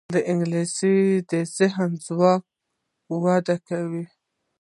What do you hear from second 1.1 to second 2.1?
د ذهني